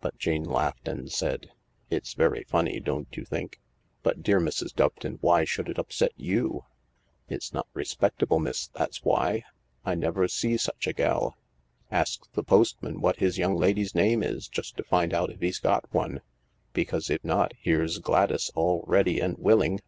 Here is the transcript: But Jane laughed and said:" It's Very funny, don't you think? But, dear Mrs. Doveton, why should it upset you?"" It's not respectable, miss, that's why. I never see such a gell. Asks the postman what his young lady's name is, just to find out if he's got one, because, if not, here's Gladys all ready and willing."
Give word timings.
But 0.00 0.16
Jane 0.16 0.44
laughed 0.44 0.86
and 0.86 1.10
said:" 1.10 1.50
It's 1.90 2.14
Very 2.14 2.44
funny, 2.44 2.78
don't 2.78 3.08
you 3.16 3.24
think? 3.24 3.60
But, 4.04 4.22
dear 4.22 4.38
Mrs. 4.38 4.72
Doveton, 4.72 5.18
why 5.20 5.42
should 5.44 5.68
it 5.68 5.80
upset 5.80 6.12
you?"" 6.14 6.64
It's 7.28 7.52
not 7.52 7.66
respectable, 7.74 8.38
miss, 8.38 8.68
that's 8.68 9.02
why. 9.02 9.42
I 9.84 9.96
never 9.96 10.28
see 10.28 10.58
such 10.58 10.86
a 10.86 10.92
gell. 10.92 11.36
Asks 11.90 12.28
the 12.34 12.44
postman 12.44 13.00
what 13.00 13.16
his 13.16 13.36
young 13.36 13.56
lady's 13.56 13.96
name 13.96 14.22
is, 14.22 14.46
just 14.46 14.76
to 14.76 14.84
find 14.84 15.12
out 15.12 15.30
if 15.30 15.40
he's 15.40 15.58
got 15.58 15.92
one, 15.92 16.20
because, 16.72 17.10
if 17.10 17.24
not, 17.24 17.52
here's 17.60 17.98
Gladys 17.98 18.50
all 18.54 18.84
ready 18.86 19.18
and 19.18 19.36
willing." 19.38 19.80